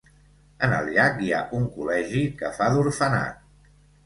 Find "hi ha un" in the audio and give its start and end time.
1.25-1.67